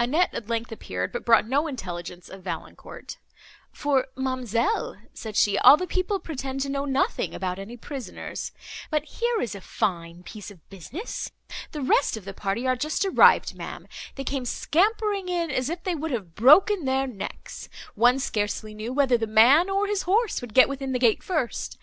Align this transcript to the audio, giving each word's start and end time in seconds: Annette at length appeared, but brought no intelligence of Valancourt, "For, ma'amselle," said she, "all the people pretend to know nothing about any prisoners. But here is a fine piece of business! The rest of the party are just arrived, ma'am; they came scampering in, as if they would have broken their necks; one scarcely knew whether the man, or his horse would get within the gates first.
Annette 0.00 0.34
at 0.34 0.48
length 0.48 0.72
appeared, 0.72 1.12
but 1.12 1.24
brought 1.24 1.46
no 1.46 1.68
intelligence 1.68 2.28
of 2.28 2.42
Valancourt, 2.42 3.18
"For, 3.70 4.08
ma'amselle," 4.16 4.96
said 5.14 5.36
she, 5.36 5.56
"all 5.58 5.76
the 5.76 5.86
people 5.86 6.18
pretend 6.18 6.60
to 6.62 6.68
know 6.68 6.86
nothing 6.86 7.36
about 7.36 7.56
any 7.56 7.76
prisoners. 7.76 8.50
But 8.90 9.04
here 9.04 9.40
is 9.40 9.54
a 9.54 9.60
fine 9.60 10.24
piece 10.24 10.50
of 10.50 10.68
business! 10.70 11.30
The 11.70 11.82
rest 11.82 12.16
of 12.16 12.24
the 12.24 12.34
party 12.34 12.66
are 12.66 12.74
just 12.74 13.04
arrived, 13.04 13.54
ma'am; 13.54 13.86
they 14.16 14.24
came 14.24 14.44
scampering 14.44 15.28
in, 15.28 15.52
as 15.52 15.70
if 15.70 15.84
they 15.84 15.94
would 15.94 16.10
have 16.10 16.34
broken 16.34 16.84
their 16.84 17.06
necks; 17.06 17.68
one 17.94 18.18
scarcely 18.18 18.74
knew 18.74 18.92
whether 18.92 19.16
the 19.16 19.28
man, 19.28 19.70
or 19.70 19.86
his 19.86 20.02
horse 20.02 20.40
would 20.40 20.52
get 20.52 20.68
within 20.68 20.90
the 20.90 20.98
gates 20.98 21.24
first. 21.24 21.78